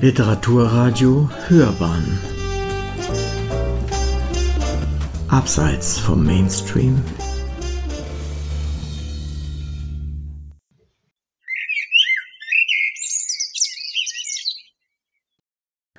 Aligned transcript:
Literaturradio 0.00 1.28
Hörbahn 1.48 2.20
Abseits 5.26 5.98
vom 5.98 6.24
Mainstream 6.24 7.02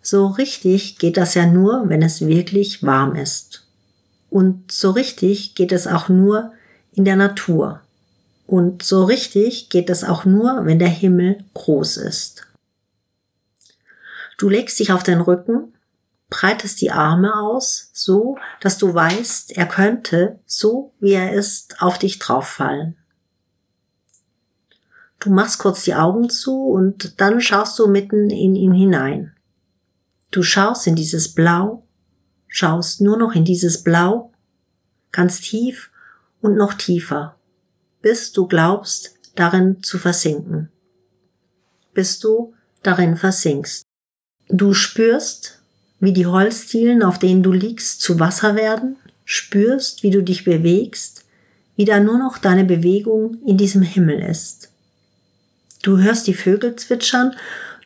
So 0.00 0.28
richtig 0.28 0.98
geht 0.98 1.18
das 1.18 1.34
ja 1.34 1.44
nur, 1.44 1.90
wenn 1.90 2.00
es 2.00 2.26
wirklich 2.26 2.82
warm 2.82 3.14
ist. 3.14 3.66
Und 4.30 4.72
so 4.72 4.92
richtig 4.92 5.54
geht 5.54 5.70
es 5.70 5.86
auch 5.86 6.08
nur 6.08 6.54
in 6.94 7.04
der 7.04 7.16
Natur. 7.16 7.82
Und 8.46 8.82
so 8.82 9.04
richtig 9.04 9.68
geht 9.68 9.90
es 9.90 10.02
auch 10.02 10.24
nur, 10.24 10.64
wenn 10.64 10.78
der 10.78 10.88
Himmel 10.88 11.44
groß 11.52 11.98
ist. 11.98 12.46
Du 14.38 14.48
legst 14.48 14.78
dich 14.78 14.92
auf 14.92 15.02
den 15.02 15.20
Rücken, 15.20 15.74
breitest 16.30 16.80
die 16.80 16.90
Arme 16.90 17.34
aus, 17.36 17.90
so, 17.92 18.38
dass 18.60 18.78
du 18.78 18.94
weißt, 18.94 19.56
er 19.56 19.66
könnte, 19.66 20.40
so 20.46 20.94
wie 20.98 21.12
er 21.12 21.32
ist, 21.32 21.80
auf 21.82 21.98
dich 21.98 22.18
drauffallen. 22.18 22.96
Du 25.20 25.30
machst 25.30 25.58
kurz 25.58 25.84
die 25.84 25.94
Augen 25.94 26.30
zu 26.30 26.68
und 26.68 27.20
dann 27.20 27.40
schaust 27.40 27.78
du 27.78 27.86
mitten 27.86 28.30
in 28.30 28.56
ihn 28.56 28.72
hinein. 28.72 29.36
Du 30.32 30.42
schaust 30.42 30.86
in 30.86 30.96
dieses 30.96 31.34
Blau, 31.34 31.86
schaust 32.48 33.00
nur 33.00 33.18
noch 33.18 33.34
in 33.34 33.44
dieses 33.44 33.84
Blau, 33.84 34.32
ganz 35.12 35.40
tief 35.40 35.90
und 36.40 36.56
noch 36.56 36.74
tiefer, 36.74 37.38
bis 38.00 38.32
du 38.32 38.48
glaubst, 38.48 39.18
darin 39.36 39.82
zu 39.82 39.98
versinken, 39.98 40.70
bis 41.94 42.18
du 42.18 42.54
darin 42.82 43.16
versinkst. 43.16 43.84
Du 44.54 44.74
spürst, 44.74 45.58
wie 45.98 46.12
die 46.12 46.26
Holzdielen, 46.26 47.02
auf 47.02 47.18
denen 47.18 47.42
du 47.42 47.52
liegst, 47.52 48.02
zu 48.02 48.20
Wasser 48.20 48.54
werden, 48.54 48.96
spürst, 49.24 50.02
wie 50.02 50.10
du 50.10 50.22
dich 50.22 50.44
bewegst, 50.44 51.24
wie 51.74 51.86
da 51.86 52.00
nur 52.00 52.18
noch 52.18 52.36
deine 52.36 52.64
Bewegung 52.64 53.38
in 53.46 53.56
diesem 53.56 53.80
Himmel 53.80 54.20
ist. 54.20 54.68
Du 55.82 55.96
hörst 55.96 56.26
die 56.26 56.34
Vögel 56.34 56.76
zwitschern, 56.76 57.34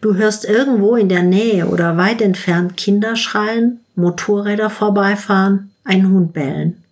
du 0.00 0.14
hörst 0.14 0.46
irgendwo 0.46 0.96
in 0.96 1.10
der 1.10 1.22
Nähe 1.22 1.66
oder 1.66 1.98
weit 1.98 2.22
entfernt 2.22 2.78
Kinder 2.78 3.14
schreien, 3.14 3.80
Motorräder 3.94 4.70
vorbeifahren, 4.70 5.70
ein 5.84 6.08
Hund 6.08 6.32
bellen. 6.32 6.82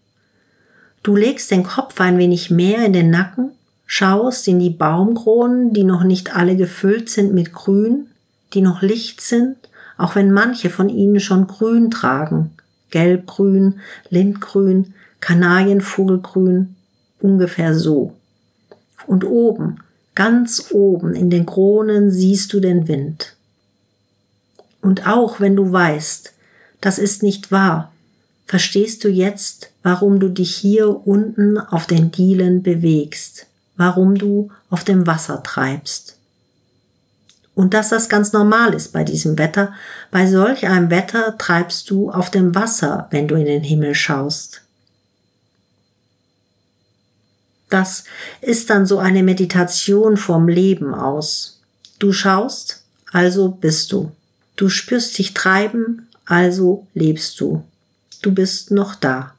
Du 1.02 1.16
legst 1.16 1.50
den 1.50 1.62
Kopf 1.62 1.98
ein 1.98 2.18
wenig 2.18 2.50
mehr 2.50 2.84
in 2.84 2.92
den 2.92 3.08
Nacken, 3.08 3.52
schaust 3.86 4.46
in 4.48 4.60
die 4.60 4.68
Baumkronen, 4.68 5.72
die 5.72 5.84
noch 5.84 6.04
nicht 6.04 6.36
alle 6.36 6.56
gefüllt 6.56 7.08
sind 7.08 7.32
mit 7.32 7.54
Grün, 7.54 8.08
die 8.54 8.60
noch 8.60 8.82
Licht 8.82 9.20
sind, 9.20 9.56
auch 9.96 10.14
wenn 10.14 10.32
manche 10.32 10.70
von 10.70 10.88
ihnen 10.88 11.20
schon 11.20 11.46
Grün 11.46 11.90
tragen. 11.90 12.50
Gelbgrün, 12.90 13.80
Lindgrün, 14.10 14.94
Kanarienvogelgrün, 15.20 16.74
ungefähr 17.20 17.74
so. 17.74 18.14
Und 19.06 19.24
oben, 19.24 19.80
ganz 20.14 20.66
oben 20.72 21.14
in 21.14 21.30
den 21.30 21.46
Kronen 21.46 22.10
siehst 22.10 22.52
du 22.52 22.60
den 22.60 22.88
Wind. 22.88 23.36
Und 24.80 25.06
auch 25.06 25.40
wenn 25.40 25.56
du 25.56 25.70
weißt, 25.72 26.32
das 26.80 26.98
ist 26.98 27.22
nicht 27.22 27.52
wahr, 27.52 27.92
verstehst 28.44 29.04
du 29.04 29.08
jetzt, 29.08 29.70
warum 29.82 30.20
du 30.20 30.28
dich 30.28 30.54
hier 30.54 31.06
unten 31.06 31.58
auf 31.58 31.86
den 31.86 32.10
Dielen 32.10 32.62
bewegst, 32.62 33.46
warum 33.76 34.16
du 34.16 34.50
auf 34.68 34.84
dem 34.84 35.06
Wasser 35.06 35.42
treibst 35.42 36.18
und 37.54 37.74
dass 37.74 37.90
das 37.90 38.08
ganz 38.08 38.32
normal 38.32 38.74
ist 38.74 38.92
bei 38.92 39.04
diesem 39.04 39.38
Wetter. 39.38 39.74
Bei 40.10 40.26
solch 40.26 40.66
einem 40.66 40.90
Wetter 40.90 41.36
treibst 41.36 41.90
du 41.90 42.10
auf 42.10 42.30
dem 42.30 42.54
Wasser, 42.54 43.08
wenn 43.10 43.28
du 43.28 43.34
in 43.34 43.44
den 43.44 43.62
Himmel 43.62 43.94
schaust. 43.94 44.62
Das 47.68 48.04
ist 48.40 48.68
dann 48.70 48.86
so 48.86 48.98
eine 48.98 49.22
Meditation 49.22 50.16
vom 50.16 50.48
Leben 50.48 50.94
aus. 50.94 51.60
Du 51.98 52.12
schaust, 52.12 52.82
also 53.12 53.48
bist 53.48 53.92
du. 53.92 54.12
Du 54.56 54.68
spürst 54.68 55.16
dich 55.18 55.32
treiben, 55.32 56.06
also 56.26 56.86
lebst 56.94 57.40
du. 57.40 57.64
Du 58.20 58.32
bist 58.32 58.70
noch 58.70 58.94
da. 58.94 59.34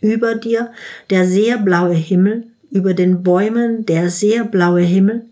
Über 0.00 0.34
dir 0.34 0.72
der 1.10 1.26
sehr 1.26 1.58
blaue 1.58 1.94
Himmel, 1.94 2.46
über 2.70 2.92
den 2.92 3.22
Bäumen 3.22 3.86
der 3.86 4.10
sehr 4.10 4.44
blaue 4.44 4.82
Himmel, 4.82 5.24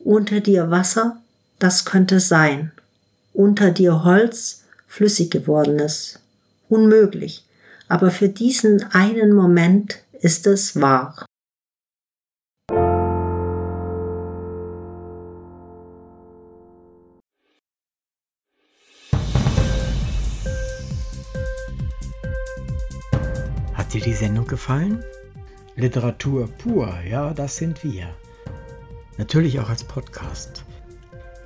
unter 0.00 0.40
dir 0.40 0.70
Wasser, 0.70 1.20
das 1.58 1.84
könnte 1.84 2.20
sein. 2.20 2.72
Unter 3.32 3.70
dir 3.70 4.04
Holz, 4.04 4.64
flüssig 4.86 5.30
gewordenes. 5.30 6.20
Unmöglich. 6.68 7.44
Aber 7.88 8.10
für 8.10 8.28
diesen 8.28 8.82
einen 8.92 9.32
Moment 9.32 9.98
ist 10.20 10.46
es 10.46 10.80
wahr. 10.80 11.24
Hat 23.74 23.94
dir 23.94 24.00
die 24.00 24.14
Sendung 24.14 24.46
gefallen? 24.46 25.04
Literatur 25.76 26.48
pur, 26.48 26.92
ja, 27.08 27.34
das 27.34 27.56
sind 27.56 27.84
wir. 27.84 28.08
Natürlich 29.18 29.60
auch 29.60 29.68
als 29.68 29.84
Podcast. 29.84 30.65